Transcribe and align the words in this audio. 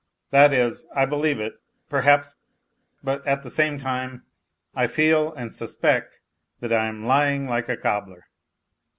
That 0.31 0.51
is, 0.51 0.87
I 0.95 1.05
believe 1.05 1.39
it, 1.39 1.53
perhaps, 1.87 2.33
but 3.03 3.23
at 3.27 3.43
the 3.43 3.51
same 3.51 3.77
time 3.77 4.25
I 4.73 4.87
feel 4.87 5.31
and 5.35 5.53
suspect 5.53 6.17
that 6.59 6.73
I 6.73 6.87
am 6.87 7.05
lying 7.05 7.47
like 7.47 7.69
a 7.69 7.77
cobbler. 7.77 8.25